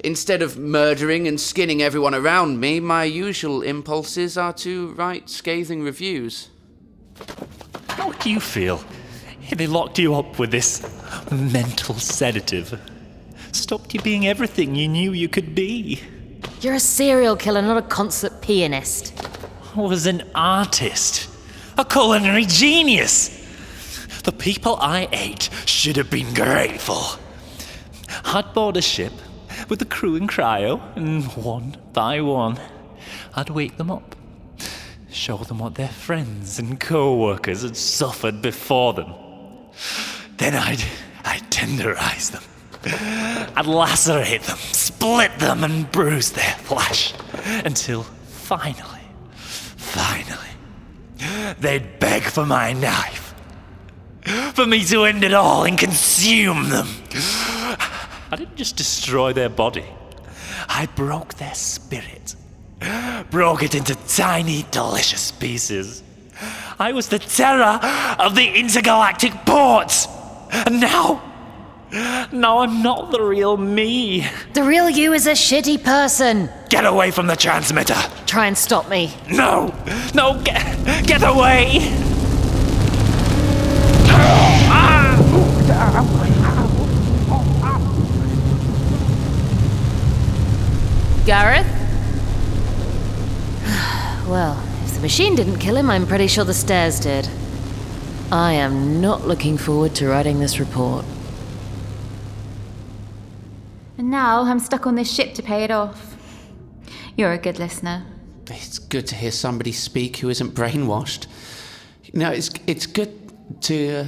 instead 0.00 0.42
of 0.42 0.58
murdering 0.58 1.26
and 1.26 1.40
skinning 1.40 1.82
everyone 1.82 2.14
around 2.14 2.60
me, 2.60 2.80
my 2.80 3.04
usual 3.04 3.62
impulses 3.62 4.36
are 4.36 4.52
to 4.54 4.92
write 4.94 5.28
scathing 5.28 5.82
reviews. 5.82 6.48
How 7.88 8.12
do 8.12 8.30
you 8.30 8.40
feel 8.40 8.82
if 9.42 9.58
they 9.58 9.66
locked 9.66 9.98
you 9.98 10.14
up 10.14 10.38
with 10.38 10.50
this 10.50 10.82
mental 11.30 11.94
sedative? 11.96 12.80
Stopped 13.52 13.94
you 13.94 14.00
being 14.00 14.26
everything 14.26 14.74
you 14.74 14.88
knew 14.88 15.12
you 15.12 15.28
could 15.28 15.54
be? 15.54 16.00
You're 16.60 16.74
a 16.74 16.80
serial 16.80 17.36
killer, 17.36 17.62
not 17.62 17.76
a 17.76 17.82
concert 17.82 18.40
pianist. 18.40 19.14
I 19.74 19.80
was 19.80 20.06
an 20.06 20.22
artist, 20.34 21.28
a 21.76 21.84
culinary 21.84 22.44
genius. 22.44 23.34
The 24.24 24.32
people 24.32 24.76
I 24.80 25.08
ate 25.12 25.48
should 25.66 25.96
have 25.96 26.10
been 26.10 26.34
grateful. 26.34 27.18
I'd 28.24 28.52
board 28.54 28.76
a 28.76 28.82
ship 28.82 29.12
with 29.68 29.78
the 29.78 29.84
crew 29.84 30.16
in 30.16 30.26
cryo, 30.26 30.80
and 30.96 31.24
one 31.36 31.76
by 31.92 32.20
one, 32.20 32.58
I'd 33.34 33.50
wake 33.50 33.76
them 33.76 33.90
up, 33.90 34.16
show 35.10 35.36
them 35.38 35.58
what 35.58 35.74
their 35.74 35.88
friends 35.88 36.58
and 36.58 36.80
co 36.80 37.16
workers 37.16 37.62
had 37.62 37.76
suffered 37.76 38.42
before 38.42 38.94
them. 38.94 39.12
Then 40.38 40.54
I'd, 40.54 40.82
I'd 41.24 41.50
tenderize 41.50 42.30
them. 42.30 42.42
I'd 43.56 43.66
lacerate 43.66 44.42
them, 44.42 44.58
split 44.58 45.38
them, 45.38 45.64
and 45.64 45.90
bruise 45.90 46.32
their 46.32 46.54
flesh 46.54 47.12
until 47.64 48.04
finally, 48.04 49.02
finally, 49.34 50.48
they'd 51.58 51.98
beg 51.98 52.22
for 52.22 52.46
my 52.46 52.72
knife. 52.72 53.34
For 54.54 54.66
me 54.66 54.84
to 54.84 55.04
end 55.04 55.24
it 55.24 55.32
all 55.32 55.64
and 55.64 55.78
consume 55.78 56.68
them. 56.68 56.88
I 58.30 58.36
didn't 58.36 58.56
just 58.56 58.76
destroy 58.76 59.32
their 59.32 59.48
body, 59.48 59.86
I 60.68 60.86
broke 60.94 61.34
their 61.34 61.54
spirit. 61.54 62.34
Broke 63.30 63.62
it 63.62 63.74
into 63.74 63.96
tiny, 64.06 64.64
delicious 64.70 65.32
pieces. 65.32 66.02
I 66.78 66.92
was 66.92 67.08
the 67.08 67.18
terror 67.18 67.80
of 68.18 68.36
the 68.36 68.54
intergalactic 68.54 69.32
ports. 69.44 70.06
And 70.52 70.80
now, 70.80 71.20
now 72.32 72.58
I'm 72.58 72.82
not 72.82 73.10
the 73.10 73.20
real 73.20 73.56
me. 73.56 74.26
The 74.54 74.62
real 74.62 74.88
you 74.88 75.12
is 75.12 75.26
a 75.26 75.32
shitty 75.32 75.82
person. 75.82 76.48
Get 76.68 76.86
away 76.86 77.10
from 77.10 77.26
the 77.26 77.36
transmitter. 77.36 77.98
Try 78.26 78.46
and 78.46 78.56
stop 78.56 78.88
me. 78.88 79.12
No, 79.28 79.74
no, 80.14 80.40
get, 80.42 81.06
get 81.06 81.22
away. 81.24 82.17
Gareth? 91.28 91.66
well, 94.26 94.58
if 94.84 94.94
the 94.94 95.00
machine 95.02 95.34
didn't 95.34 95.58
kill 95.58 95.76
him, 95.76 95.90
I'm 95.90 96.06
pretty 96.06 96.26
sure 96.26 96.42
the 96.42 96.54
stairs 96.54 96.98
did. 96.98 97.28
I 98.32 98.54
am 98.54 99.02
not 99.02 99.28
looking 99.28 99.58
forward 99.58 99.94
to 99.96 100.08
writing 100.08 100.40
this 100.40 100.58
report. 100.58 101.04
And 103.98 104.10
now 104.10 104.40
I'm 104.40 104.58
stuck 104.58 104.86
on 104.86 104.94
this 104.94 105.12
ship 105.12 105.34
to 105.34 105.42
pay 105.42 105.64
it 105.64 105.70
off. 105.70 106.16
You're 107.14 107.32
a 107.32 107.38
good 107.38 107.58
listener. 107.58 108.06
It's 108.50 108.78
good 108.78 109.06
to 109.08 109.14
hear 109.14 109.30
somebody 109.30 109.72
speak 109.72 110.16
who 110.16 110.30
isn't 110.30 110.54
brainwashed. 110.54 111.26
No, 112.14 112.30
it's 112.30 112.48
it's 112.66 112.86
good 112.86 113.62
to. 113.64 113.90
Uh, 113.90 114.06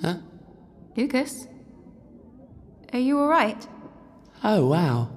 huh? 0.00 0.14
Lucas? 0.96 1.48
Are 2.94 2.98
you 2.98 3.18
alright? 3.18 3.68
Oh, 4.42 4.68
wow. 4.68 5.10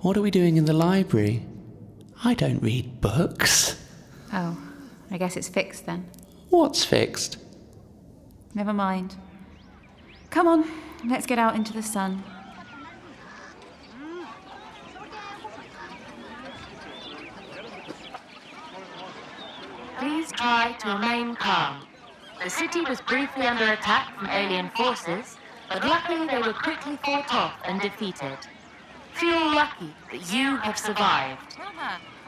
What 0.00 0.16
are 0.16 0.22
we 0.22 0.30
doing 0.30 0.56
in 0.56 0.64
the 0.64 0.72
library? 0.72 1.44
I 2.24 2.32
don't 2.32 2.62
read 2.62 3.02
books. 3.02 3.78
Oh, 4.32 4.56
I 5.10 5.18
guess 5.18 5.36
it's 5.36 5.48
fixed 5.48 5.84
then. 5.84 6.08
What's 6.48 6.86
fixed? 6.86 7.36
Never 8.54 8.72
mind. 8.72 9.16
Come 10.30 10.48
on, 10.48 10.64
let's 11.06 11.26
get 11.26 11.38
out 11.38 11.54
into 11.54 11.74
the 11.74 11.82
sun. 11.82 12.24
Please 19.98 20.32
try 20.32 20.74
to 20.80 20.88
remain 20.88 21.36
calm. 21.36 21.86
The 22.42 22.48
city 22.48 22.80
was 22.80 23.02
briefly 23.02 23.46
under 23.46 23.70
attack 23.70 24.18
from 24.18 24.28
alien 24.28 24.70
forces, 24.70 25.36
but 25.68 25.84
luckily 25.84 26.26
they 26.26 26.38
were 26.38 26.54
quickly 26.54 26.98
fought 27.04 27.34
off 27.34 27.52
and 27.66 27.82
defeated. 27.82 28.38
Feel 29.20 29.54
lucky 29.54 29.92
that 30.10 30.32
you 30.32 30.56
have 30.56 30.78
survived. 30.78 31.58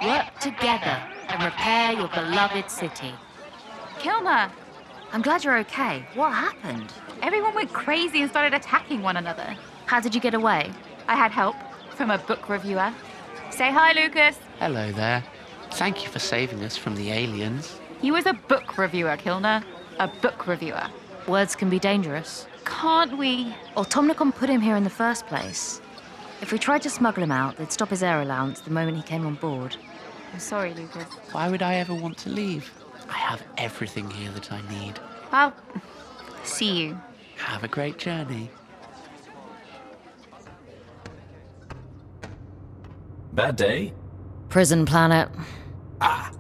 Work 0.05 0.39
together 0.41 1.03
and 1.29 1.43
repair 1.43 1.93
your 1.95 2.09
beloved 2.09 2.71
city. 2.71 3.15
Kilner! 3.99 4.51
I'm 5.11 5.23
glad 5.23 5.43
you're 5.43 5.57
okay. 5.61 6.05
What 6.15 6.35
happened? 6.35 6.93
Everyone 7.23 7.55
went 7.55 7.73
crazy 7.73 8.21
and 8.21 8.31
started 8.31 8.53
attacking 8.53 9.01
one 9.01 9.17
another. 9.17 9.57
How 9.87 10.01
did 10.01 10.15
you 10.15 10.21
get 10.21 10.35
away? 10.35 10.71
I 11.09 11.17
had 11.17 11.31
help 11.31 11.57
from 11.95 12.11
a 12.11 12.19
book 12.19 12.51
reviewer. 12.51 12.93
Say 13.49 13.73
hi, 13.73 13.95
Lucas. 13.95 14.39
Hello 14.59 14.93
there. 14.93 15.25
Thank 15.71 16.05
you 16.05 16.11
for 16.11 16.19
saving 16.19 16.63
us 16.63 16.77
from 16.77 16.95
the 16.95 17.11
aliens. 17.11 17.81
He 18.03 18.11
was 18.11 18.27
a 18.27 18.35
book 18.35 18.77
reviewer, 18.77 19.17
Kilner. 19.17 19.65
A 19.99 20.09
book 20.09 20.47
reviewer. 20.47 20.89
Words 21.27 21.57
can 21.57 21.71
be 21.71 21.79
dangerous. 21.79 22.47
Can't 22.67 23.17
we? 23.17 23.55
Automnicon 23.79 24.35
put 24.35 24.51
him 24.51 24.61
here 24.61 24.77
in 24.77 24.85
the 24.85 24.91
first 24.91 25.27
place. 25.27 25.81
If 26.43 26.51
we 26.51 26.59
tried 26.59 26.83
to 26.83 26.91
smuggle 26.91 27.23
him 27.23 27.31
out, 27.31 27.57
they'd 27.57 27.73
stop 27.73 27.91
his 27.91 28.03
air 28.03 28.21
allowance 28.21 28.61
the 28.61 28.71
moment 28.71 28.97
he 28.97 29.03
came 29.05 29.25
on 29.25 29.37
board. 29.37 29.77
I'm 30.33 30.41
sorry, 30.41 30.75
Lucas. 30.75 31.05
Why 31.31 31.49
would 31.49 31.63
I 31.63 31.77
ever 31.77 31.95
want 31.95 32.19
to 32.19 32.31
leave? 32.31 32.71
I 33.09 33.13
have 33.13 33.43
everything 33.57 34.11
here 34.11 34.31
that 34.33 34.53
I 34.53 34.61
need. 34.69 34.99
I'll 35.31 35.55
see 36.43 36.73
you. 36.73 37.01
Have 37.37 37.63
a 37.63 37.69
great 37.69 37.97
journey. 37.97 38.51
Bad 43.33 43.57
day? 43.57 43.95
Prison 44.49 44.85
planet. 44.85 45.29
Ah. 46.01 46.33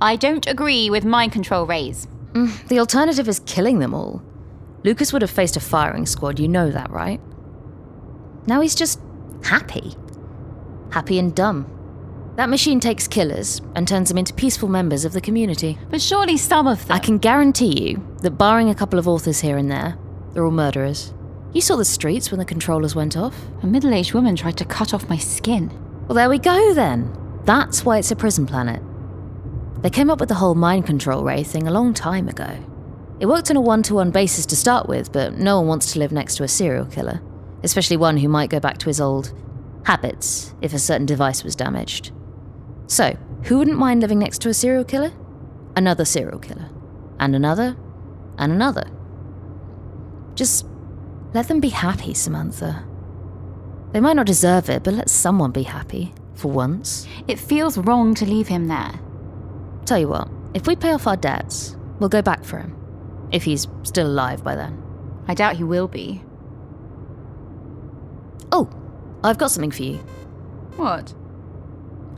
I 0.00 0.16
don't 0.16 0.46
agree 0.48 0.90
with 0.90 1.04
mind 1.04 1.32
control 1.32 1.64
rays. 1.64 2.08
Mm, 2.32 2.68
the 2.68 2.80
alternative 2.80 3.28
is 3.28 3.40
killing 3.46 3.78
them 3.78 3.94
all. 3.94 4.20
Lucas 4.84 5.12
would 5.12 5.22
have 5.22 5.30
faced 5.30 5.56
a 5.56 5.60
firing 5.60 6.06
squad, 6.06 6.40
you 6.40 6.48
know 6.48 6.70
that, 6.72 6.90
right? 6.90 7.20
Now 8.46 8.60
he's 8.60 8.74
just 8.74 8.98
happy. 9.42 9.94
Happy 10.90 11.18
and 11.18 11.34
dumb. 11.34 11.66
That 12.36 12.48
machine 12.48 12.80
takes 12.80 13.06
killers 13.06 13.60
and 13.74 13.86
turns 13.86 14.08
them 14.08 14.18
into 14.18 14.32
peaceful 14.32 14.68
members 14.68 15.04
of 15.04 15.12
the 15.12 15.20
community. 15.20 15.78
But 15.90 16.00
surely 16.00 16.36
some 16.38 16.66
of 16.66 16.86
them. 16.86 16.96
I 16.96 16.98
can 16.98 17.18
guarantee 17.18 17.88
you 17.88 18.02
that, 18.22 18.38
barring 18.38 18.70
a 18.70 18.74
couple 18.74 18.98
of 18.98 19.06
authors 19.06 19.40
here 19.40 19.58
and 19.58 19.70
there, 19.70 19.98
they're 20.32 20.44
all 20.44 20.50
murderers. 20.50 21.12
You 21.52 21.60
saw 21.60 21.76
the 21.76 21.84
streets 21.84 22.30
when 22.30 22.38
the 22.38 22.46
controllers 22.46 22.94
went 22.94 23.16
off. 23.16 23.36
A 23.62 23.66
middle 23.66 23.92
aged 23.92 24.14
woman 24.14 24.36
tried 24.36 24.56
to 24.56 24.64
cut 24.64 24.94
off 24.94 25.10
my 25.10 25.18
skin. 25.18 25.70
Well, 26.06 26.14
there 26.14 26.30
we 26.30 26.38
go 26.38 26.72
then. 26.72 27.14
That's 27.44 27.84
why 27.84 27.98
it's 27.98 28.10
a 28.10 28.16
prison 28.16 28.46
planet. 28.46 28.82
They 29.82 29.90
came 29.90 30.08
up 30.08 30.20
with 30.20 30.30
the 30.30 30.36
whole 30.36 30.54
mind 30.54 30.86
control 30.86 31.24
ray 31.24 31.42
thing 31.42 31.66
a 31.66 31.72
long 31.72 31.92
time 31.92 32.28
ago. 32.28 32.56
It 33.20 33.26
worked 33.26 33.50
on 33.50 33.56
a 33.56 33.60
one 33.60 33.82
to 33.84 33.94
one 33.94 34.10
basis 34.10 34.46
to 34.46 34.56
start 34.56 34.88
with, 34.88 35.12
but 35.12 35.34
no 35.34 35.58
one 35.58 35.68
wants 35.68 35.92
to 35.92 35.98
live 35.98 36.12
next 36.12 36.36
to 36.36 36.44
a 36.44 36.48
serial 36.48 36.86
killer, 36.86 37.20
especially 37.62 37.96
one 37.96 38.16
who 38.16 38.28
might 38.28 38.50
go 38.50 38.60
back 38.60 38.78
to 38.78 38.86
his 38.86 39.00
old 39.00 39.32
habits 39.84 40.54
if 40.60 40.72
a 40.72 40.78
certain 40.78 41.06
device 41.06 41.44
was 41.44 41.56
damaged. 41.56 42.12
So, 42.86 43.16
who 43.44 43.58
wouldn't 43.58 43.78
mind 43.78 44.00
living 44.00 44.18
next 44.18 44.40
to 44.42 44.48
a 44.48 44.54
serial 44.54 44.84
killer? 44.84 45.12
Another 45.76 46.04
serial 46.04 46.38
killer. 46.38 46.68
And 47.18 47.34
another. 47.34 47.76
And 48.38 48.52
another. 48.52 48.90
Just 50.34 50.66
let 51.34 51.48
them 51.48 51.60
be 51.60 51.70
happy, 51.70 52.14
Samantha. 52.14 52.84
They 53.92 54.00
might 54.00 54.16
not 54.16 54.26
deserve 54.26 54.68
it, 54.70 54.82
but 54.84 54.94
let 54.94 55.10
someone 55.10 55.50
be 55.50 55.64
happy, 55.64 56.14
for 56.34 56.50
once. 56.50 57.06
It 57.28 57.38
feels 57.38 57.78
wrong 57.78 58.14
to 58.14 58.26
leave 58.26 58.48
him 58.48 58.68
there. 58.68 59.00
Tell 59.84 59.98
you 59.98 60.08
what, 60.08 60.28
if 60.54 60.66
we 60.66 60.76
pay 60.76 60.92
off 60.92 61.06
our 61.06 61.16
debts, 61.16 61.76
we'll 61.98 62.08
go 62.08 62.22
back 62.22 62.44
for 62.44 62.58
him. 62.58 62.76
If 63.32 63.44
he's 63.44 63.66
still 63.82 64.06
alive 64.06 64.44
by 64.44 64.54
then. 64.54 64.82
I 65.28 65.34
doubt 65.34 65.56
he 65.56 65.64
will 65.64 65.88
be. 65.88 66.22
Oh, 68.52 68.68
I've 69.24 69.38
got 69.38 69.50
something 69.50 69.70
for 69.70 69.82
you. 69.82 69.96
What? 70.76 71.14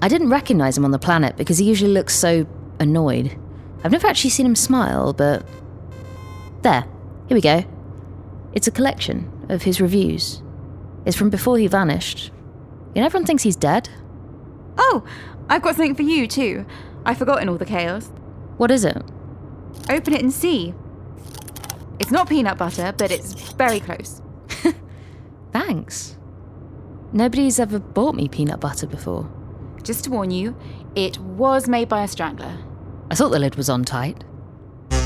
I 0.02 0.08
didn't 0.08 0.30
recognize 0.30 0.76
him 0.76 0.84
on 0.84 0.90
the 0.90 0.98
planet 0.98 1.36
because 1.36 1.58
he 1.58 1.64
usually 1.64 1.92
looks 1.92 2.14
so 2.14 2.46
annoyed. 2.80 3.38
I've 3.82 3.92
never 3.92 4.06
actually 4.06 4.30
seen 4.30 4.46
him 4.46 4.56
smile, 4.56 5.12
but. 5.12 5.46
There, 6.62 6.84
here 7.28 7.34
we 7.34 7.40
go. 7.40 7.64
It's 8.52 8.66
a 8.66 8.70
collection 8.70 9.30
of 9.48 9.62
his 9.62 9.80
reviews. 9.80 10.42
It's 11.04 11.16
from 11.16 11.30
before 11.30 11.58
he 11.58 11.66
vanished. 11.66 12.30
You 12.94 13.00
know, 13.00 13.06
everyone 13.06 13.26
thinks 13.26 13.42
he's 13.42 13.56
dead. 13.56 13.88
Oh, 14.76 15.04
I've 15.48 15.62
got 15.62 15.76
something 15.76 15.94
for 15.94 16.02
you 16.02 16.26
too. 16.26 16.66
I've 17.04 17.18
forgotten 17.18 17.48
all 17.48 17.58
the 17.58 17.66
chaos. 17.66 18.10
What 18.56 18.70
is 18.70 18.84
it? 18.84 19.02
Open 19.90 20.14
it 20.14 20.22
and 20.22 20.32
see. 20.32 20.74
It's 21.98 22.10
not 22.10 22.28
peanut 22.28 22.56
butter, 22.56 22.92
but 22.96 23.10
it's 23.10 23.34
very 23.52 23.80
close. 23.80 24.22
Thanks. 25.52 26.16
Nobody's 27.14 27.60
ever 27.60 27.78
bought 27.78 28.16
me 28.16 28.26
peanut 28.26 28.58
butter 28.58 28.88
before. 28.88 29.30
Just 29.84 30.02
to 30.02 30.10
warn 30.10 30.32
you, 30.32 30.56
it 30.96 31.16
was 31.20 31.68
made 31.68 31.88
by 31.88 32.02
a 32.02 32.08
strangler. 32.08 32.58
I 33.08 33.14
thought 33.14 33.28
the 33.28 33.38
lid 33.38 33.54
was 33.54 33.70
on 33.70 33.84
tight. 33.84 34.24
But 34.90 34.98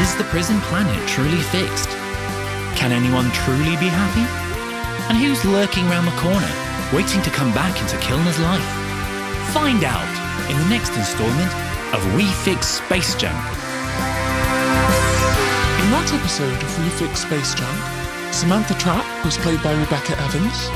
is 0.00 0.16
the 0.16 0.24
prison 0.24 0.58
planet 0.62 1.08
truly 1.08 1.40
fixed? 1.54 1.90
Can 2.74 2.90
anyone 2.90 3.30
truly 3.30 3.76
be 3.76 3.86
happy? 3.86 4.26
And 5.08 5.16
who's 5.16 5.44
lurking 5.44 5.84
round 5.84 6.08
the 6.08 6.16
corner, 6.16 6.50
waiting 6.92 7.22
to 7.22 7.30
come 7.30 7.54
back 7.54 7.80
into 7.80 7.96
Kilner's 7.98 8.40
life? 8.40 8.66
Find 9.54 9.84
out 9.84 10.50
in 10.50 10.58
the 10.58 10.68
next 10.68 10.96
installment 10.96 11.54
of 11.94 12.16
We 12.16 12.24
Fix 12.42 12.66
Space 12.66 13.14
Junk. 13.14 13.38
In 15.88 15.96
that 15.96 16.12
episode 16.12 16.52
of 16.52 16.84
We 16.84 16.92
Fix 17.00 17.24
Space 17.24 17.56
Junk, 17.56 17.80
Samantha 18.28 18.76
Trapp 18.76 19.08
was 19.24 19.40
played 19.40 19.56
by 19.64 19.72
Rebecca 19.72 20.20
Evans, 20.20 20.68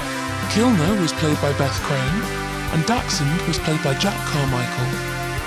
Kilner 0.57 0.97
was 1.05 1.13
played 1.21 1.37
by 1.45 1.53
Beth 1.61 1.77
Crane, 1.85 2.21
and 2.73 2.81
Dachshund 2.89 3.29
was 3.45 3.61
played 3.61 3.85
by 3.85 3.93
Jack 4.01 4.17
Carmichael. 4.33 4.89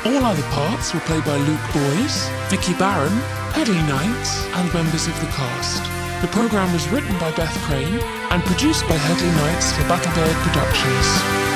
All 0.05 0.21
other 0.21 0.45
parts 0.53 0.93
were 0.93 1.01
played 1.09 1.25
by 1.25 1.41
Luke 1.49 1.65
Boyes, 1.73 2.29
Vicky 2.53 2.77
Barron, 2.77 3.17
Pedley 3.57 3.81
Knights, 3.89 4.45
and 4.53 4.69
members 4.69 5.09
of 5.09 5.17
the 5.17 5.33
cast. 5.33 5.81
The 6.21 6.29
programme 6.29 6.69
was 6.69 6.85
written 6.93 7.17
by 7.17 7.33
Beth 7.33 7.57
Crane 7.65 7.97
and 8.29 8.45
produced 8.45 8.85
by 8.85 9.01
Headley 9.01 9.33
Knights 9.33 9.73
for 9.73 9.81
Battlebird 9.89 10.37
Productions. 10.45 11.54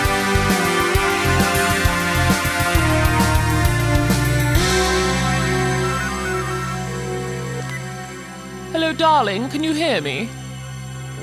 Darling, 8.94 9.50
can 9.50 9.64
you 9.64 9.74
hear 9.74 10.02
me? 10.02 10.30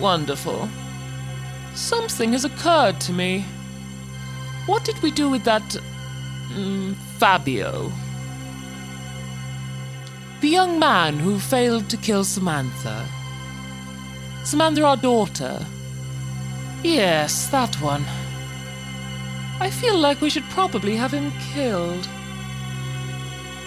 Wonderful. 0.01 0.69
Something 1.75 2.33
has 2.33 2.45
occurred 2.45 3.01
to 3.03 3.13
me. 3.13 3.45
What 4.67 4.85
did 4.85 5.01
we 5.03 5.11
do 5.11 5.29
with 5.29 5.45
that. 5.45 5.77
Mm, 6.53 6.95
Fabio? 7.19 7.93
The 10.41 10.49
young 10.49 10.79
man 10.79 11.19
who 11.19 11.39
failed 11.39 11.89
to 11.91 11.97
kill 11.97 12.25
Samantha. 12.25 13.07
Samantha, 14.45 14.85
our 14.85 14.97
daughter. 14.97 15.65
Yes, 16.83 17.49
that 17.49 17.75
one. 17.81 18.05
I 19.61 19.71
feel 19.71 19.99
like 19.99 20.21
we 20.21 20.31
should 20.31 20.49
probably 20.51 20.97
have 20.97 21.13
him 21.13 21.33
killed. 21.55 22.09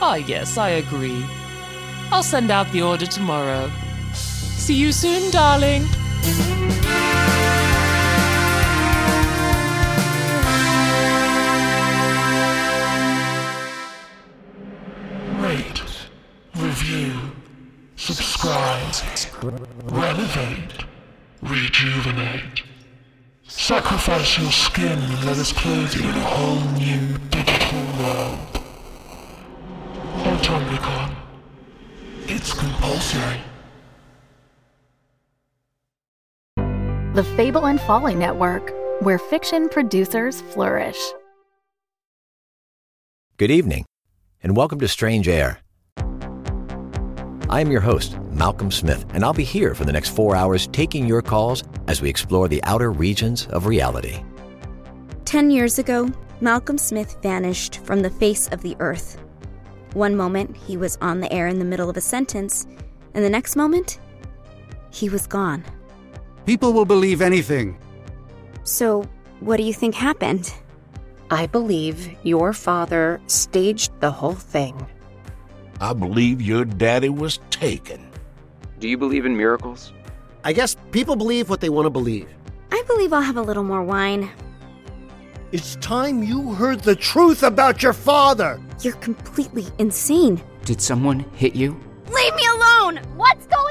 Ah, 0.02 0.16
yes, 0.16 0.58
I 0.58 0.70
agree. 0.70 1.26
I'll 2.12 2.24
send 2.24 2.52
out 2.52 2.72
the 2.72 2.82
order 2.82 3.06
tomorrow. 3.06 3.72
See 4.70 4.76
you 4.76 4.92
soon, 4.92 5.32
darling. 5.32 5.82
Rate, 15.42 15.82
review, 16.56 17.20
subscribe, 17.96 18.94
renovate, 19.86 20.86
rejuvenate. 21.42 22.62
Sacrifice 23.48 24.38
your 24.38 24.52
skin 24.52 25.00
and 25.00 25.26
let 25.26 25.40
us 25.40 25.52
clothe 25.52 25.96
you 25.96 26.08
in 26.08 26.16
a 26.16 26.20
whole 26.20 26.62
new 26.78 27.18
digital 27.32 27.99
The 37.20 37.36
Fable 37.36 37.68
and 37.68 37.82
Folly 37.82 38.16
Network, 38.16 38.74
where 39.02 39.20
fiction 39.20 39.68
producers 39.68 40.40
flourish. 40.40 40.98
Good 43.36 43.52
evening, 43.52 43.84
and 44.42 44.56
welcome 44.56 44.80
to 44.80 44.88
Strange 44.88 45.28
Air. 45.28 45.60
I 47.50 47.60
am 47.60 47.72
your 47.72 47.82
host, 47.82 48.18
Malcolm 48.32 48.72
Smith, 48.72 49.06
and 49.14 49.26
I'll 49.26 49.34
be 49.34 49.44
here 49.44 49.76
for 49.76 49.84
the 49.84 49.92
next 49.92 50.16
four 50.16 50.34
hours 50.34 50.68
taking 50.68 51.06
your 51.06 51.22
calls 51.22 51.62
as 51.90 52.02
we 52.02 52.08
explore 52.08 52.48
the 52.48 52.64
outer 52.64 52.90
regions 52.90 53.48
of 53.48 53.66
reality. 53.66 54.24
Ten 55.26 55.52
years 55.52 55.78
ago, 55.78 56.10
Malcolm 56.40 56.78
Smith 56.78 57.18
vanished 57.22 57.80
from 57.84 58.02
the 58.02 58.10
face 58.10 58.48
of 58.48 58.62
the 58.62 58.78
earth. 58.80 59.22
One 59.92 60.16
moment, 60.16 60.56
he 60.56 60.78
was 60.78 60.98
on 61.02 61.20
the 61.20 61.34
air 61.34 61.48
in 61.48 61.60
the 61.60 61.66
middle 61.66 61.90
of 61.90 61.98
a 61.98 62.02
sentence, 62.16 62.66
and 63.14 63.26
the 63.26 63.30
next 63.30 63.58
moment, 63.58 64.00
he 64.90 65.10
was 65.10 65.28
gone. 65.28 65.66
People 66.50 66.74
will 66.74 66.84
believe 66.84 67.22
anything. 67.22 67.78
So, 68.64 69.08
what 69.40 69.58
do 69.58 69.64
you 69.64 69.72
think 69.72 69.94
happened? 69.94 70.52
I 71.30 71.46
believe 71.46 72.18
your 72.24 72.54
father 72.54 73.22
staged 73.28 73.92
the 74.00 74.10
whole 74.10 74.34
thing. 74.34 74.74
I 75.80 75.94
believe 75.94 76.42
your 76.42 76.66
daddy 76.66 77.10
was 77.10 77.40
taken. 77.52 78.10
Do 78.80 78.88
you 78.88 78.98
believe 78.98 79.28
in 79.28 79.38
miracles? 79.38 79.94
I 80.44 80.54
guess 80.54 80.76
people 80.90 81.16
believe 81.16 81.52
what 81.52 81.62
they 81.62 81.70
want 81.70 81.86
to 81.86 81.92
believe. 81.92 82.28
I 82.72 82.82
believe 82.88 83.14
I'll 83.14 83.22
have 83.22 83.38
a 83.38 83.44
little 83.44 83.64
more 83.64 83.84
wine. 83.84 84.28
It's 85.52 85.76
time 85.76 86.24
you 86.24 86.56
heard 86.56 86.80
the 86.80 86.96
truth 86.96 87.44
about 87.44 87.84
your 87.84 87.94
father. 87.94 88.60
You're 88.82 88.96
completely 88.96 89.68
insane. 89.78 90.42
Did 90.66 90.82
someone 90.82 91.20
hit 91.36 91.56
you? 91.56 91.80
Leave 92.10 92.34
me 92.34 92.48
alone! 92.56 93.02
What's 93.18 93.46
going 93.46 93.66
on? 93.66 93.69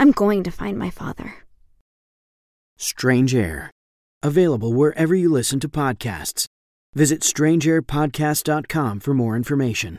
I'm 0.00 0.12
going 0.12 0.42
to 0.44 0.50
find 0.50 0.78
my 0.78 0.88
father. 0.90 1.34
Strange 2.78 3.34
Air. 3.34 3.70
Available 4.22 4.72
wherever 4.72 5.14
you 5.14 5.30
listen 5.30 5.60
to 5.60 5.68
podcasts. 5.68 6.46
Visit 6.94 7.20
strangeairpodcast.com 7.20 9.00
for 9.00 9.14
more 9.14 9.36
information. 9.36 9.98